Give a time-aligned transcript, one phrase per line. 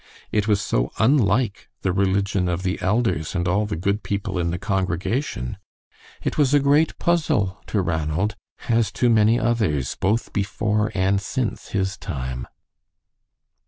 [0.31, 4.49] It was so unlike the religion of the elders and all the good people in
[4.49, 5.57] the congregation.
[6.23, 8.35] It was a great puzzle to Ranald,
[8.67, 12.47] as to many others, both before and since his time.